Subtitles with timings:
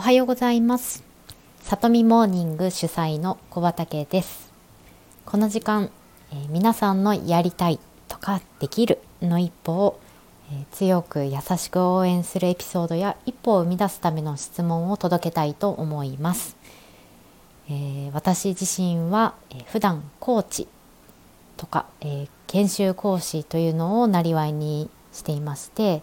[0.00, 1.04] おはようございます。
[1.60, 4.50] 里見モーニング主催の小畑です。
[5.26, 5.90] この時間、
[6.32, 10.00] えー、皆さんのやりたいとかできるの一歩を、
[10.50, 16.56] えー、強く優しく応援するエピソードや一歩を生み出すための質問を届けたいと思います、
[17.68, 20.66] えー、私自身は、えー、普段コーチ
[21.58, 26.02] とか、え研修講師というのをなりわいにしていまして、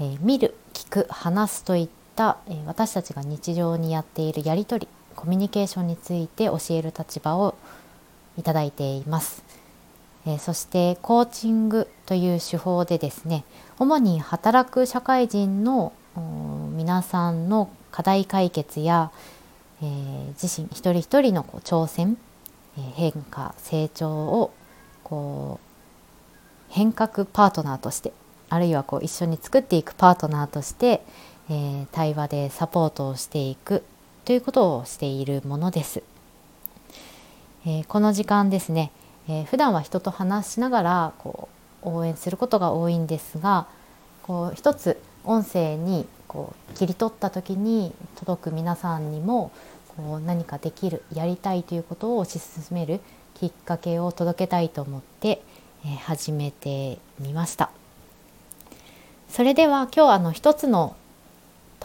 [0.00, 7.54] え見る聞く話すといった、え私たちが日常にやっているやり取りコミュニケーションについて教える立場を
[8.38, 9.44] いただいています。
[10.26, 13.44] えそしてコーチングという手法でですね
[13.78, 15.92] 主に働く社会人の
[16.74, 19.12] 皆さんの課題解決や、
[19.82, 22.18] えー、自身一人一人のこう挑戦、
[22.76, 24.52] えー、変化成長を
[25.04, 28.12] こう変革パートナーとして
[28.48, 31.02] あるいはこう一緒に作っていくパートナーとして、
[31.48, 33.84] えー、対話でサポートをしていく
[34.24, 36.02] ということをしているものです。
[37.64, 38.92] えー、この時間ですね、
[39.28, 41.48] えー、普段は人と話しながらこ
[41.82, 43.66] う応援することが多いんですが
[44.22, 49.50] こう一つ音声にこう切り取った時に届く皆さんにも
[49.96, 53.00] こう何かできるやりたいということを推し進める
[53.34, 55.42] きっかけを届けたいと思って、
[55.84, 57.70] えー、始めてみました。
[59.28, 60.96] それでは今日あの一つの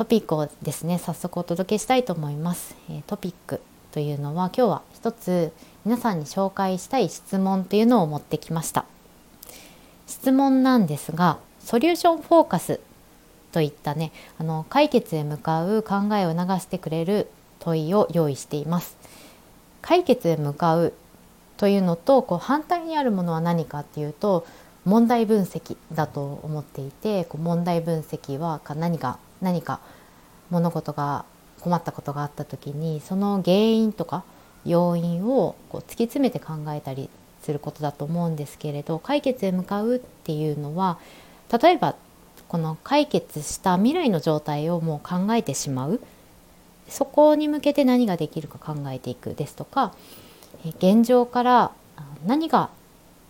[0.01, 2.75] トピックをですね早速お届けしたいと思います。
[2.89, 5.53] えトピックというのは今日は一つ
[5.85, 8.85] 皆さんに紹介したい質問というのを持ってきました。
[10.07, 12.79] 質問なんですがソリューションフォーカス
[13.51, 17.27] といったねあの解決へ向かう考えを促してくれる
[17.59, 18.97] 問いを用意しています。
[19.83, 20.93] 解決へ向かう
[21.57, 24.47] というのとこう反対にあるものは何かっていうと
[24.83, 29.79] 問題分析だと思っていてこう問題分析は何か何か
[30.49, 31.25] 物事が
[31.59, 34.23] 困ったことがあった時にその原因とか
[34.65, 37.09] 要因をこう突き詰めて考えたり
[37.41, 40.99] することだと思うんですけれど解決へ向かうっていうのは
[41.61, 41.95] 例えば
[42.47, 46.01] この解決した未来の状態をもう考えてしまう。
[46.89, 49.93] そこに向けて何ができるか考えていくですとか
[50.79, 51.71] 現状から
[52.25, 52.69] 何が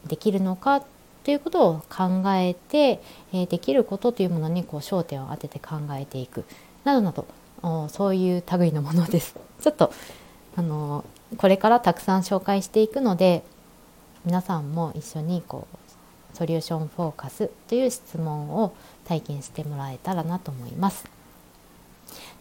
[0.08, 0.84] できるのか
[1.24, 3.02] ということを考えて、
[3.32, 6.46] えできることというものにこう焦点を当てて考えていく
[6.84, 7.28] などなど
[7.90, 9.36] そういう類のものです。
[9.62, 9.92] ちょっと
[10.56, 11.06] あの
[11.38, 13.44] これからたくさん紹介していくので
[14.26, 18.74] 皆さんも一緒にこうソリューションフォーカスという質問を
[19.06, 21.06] 体験してもらえたらなと思います。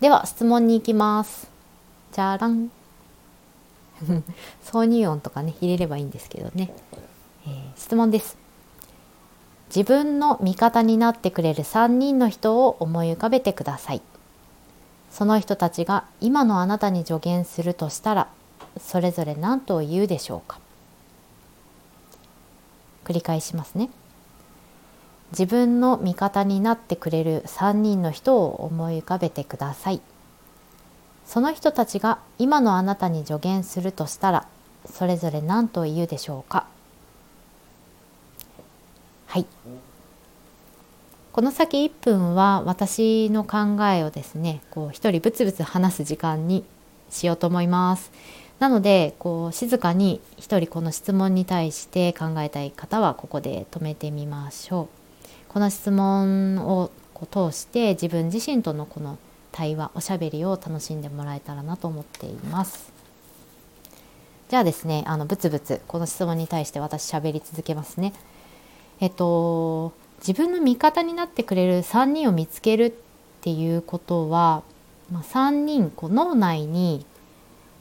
[0.01, 1.51] では質問に行きます。
[2.12, 2.71] じゃらん。
[4.65, 6.73] 挿入音とかね入れればいいんですけどね。
[7.47, 8.50] えー、質問です。
[9.75, 14.03] 自分の味方になってくれる3人の人を思い浮かべてください。
[15.12, 18.28] その人たちが今のあなたに助言するとしたら、
[18.81, 20.58] それぞれ何と言うでしょうか。
[23.04, 23.91] 繰り返しますね。
[25.31, 30.00] 自分の味方になってくれる3人の人を思い浮かべてください。
[31.25, 34.48] その人たちが今のあなたに助言するとしたら、
[34.92, 36.66] それぞれ何と言うでしょうか。
[39.31, 39.47] はい。
[41.31, 46.65] この先1分は私の考えをですねこう一人ブツブツ話す時間に
[47.11, 48.11] しようと思います。
[48.59, 55.29] なのでこう静かに一人この質問に対して考えたい方はここで止めてみましょう。
[55.49, 59.17] この質問をこう通して自分自身とのこの
[59.53, 62.93] 対話おしゃべりを楽しんでもらえたらなと思っています。
[64.49, 68.12] じゃあですねあのブツブツこの質問に対して私喋り続けますね。
[69.00, 72.93] えっと、自分の味方になってくれる3人を見つけるっ
[73.41, 74.62] ていうことは、
[75.11, 77.06] まあ、3人こう脳内に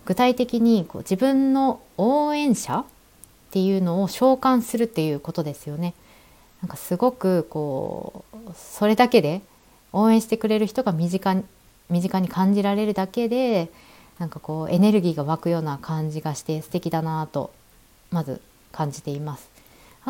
[0.05, 2.85] 具体的にこう自分の応援者っ
[3.51, 5.93] ていうのを召喚するっていうことですよね。
[6.61, 9.41] なんかすごくこうそれだけで
[9.91, 11.43] 応援してくれる人が身近に
[11.89, 13.71] 身近に感じられるだけで
[14.19, 17.51] なんかこうエネルギーが湧くような感じがして素敵だなと
[18.11, 19.48] まず感じています。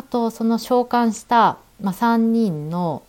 [0.00, 3.02] あとその召喚した、まあ、3人の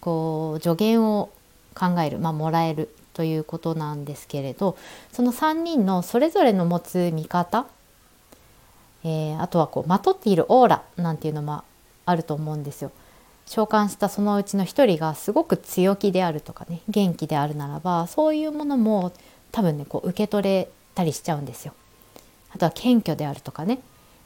[0.00, 1.28] こう助言を
[1.74, 4.78] 考える、まあ、もらえるということなんですけれど
[5.12, 7.66] その3人のそれぞれの持つ見方、
[9.04, 11.62] えー、あとはこうまとっているオーラなんていうのも
[12.06, 12.90] あると思うんですよ。
[13.44, 19.12] 召喚したそのうちの一人がすごく強気であるとかね元気であるならばそういうものも
[19.50, 21.74] 多分ねこう受け取れたりしちゃうんですよ。
[22.54, 23.80] あとは謙虚であるとかね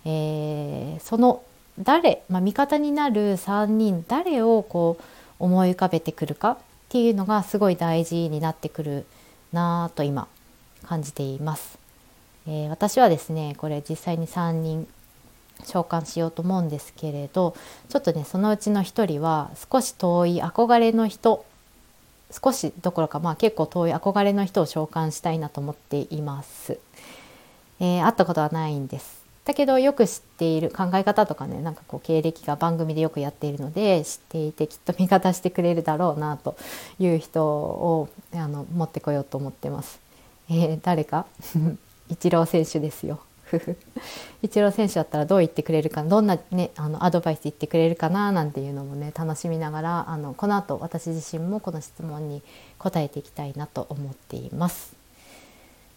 [0.09, 1.43] えー、その
[1.79, 5.05] 誰、まあ、味方になる3人誰をこう
[5.39, 6.59] 思い浮かべてくるかっ
[6.89, 9.07] ていうのがすごい大事になってくる
[9.53, 10.29] なぁと今
[10.85, 11.79] 感じています。
[12.47, 14.87] えー、私はですねこれ実際に3人
[15.65, 17.57] 召喚しようと思うんですけれど
[17.89, 21.45] ちょっとねそのうちの1人は少し遠い憧れの人
[22.31, 26.79] 少しどころかまあ結構遠い憧れの人を召喚したいなと思っています。
[27.79, 29.26] えー、会ったことはないんです。
[29.47, 36.57] だけどよく知っている考え方とかねなんかこう経歴が番組でよくやっているので知っていてきっと味方してくれるだろうなと
[36.99, 40.01] いう人をあの持ってこようと思ってます。
[40.51, 41.27] えー、誰か？
[42.11, 43.21] イチロー選手ですよ。
[44.43, 52.43] イチロー選手だったらどう言ってくれるかどんな、ね、あのアドバイス言ってくれるかななんていうのもね楽しみながらあのこの後私自身もこの質問に
[52.79, 54.96] 答えていきたいなと思っています。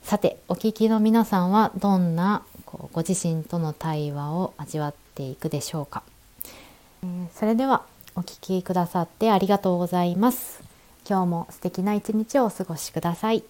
[0.03, 6.03] さてお聞きの皆さんはどんなこうご自身との対話を味わっていくでしょうか、
[7.03, 7.83] えー、それでは
[8.15, 10.61] お聞きくださってありがとうございます。
[11.07, 13.43] 今日も素敵な一日をお過ごしください。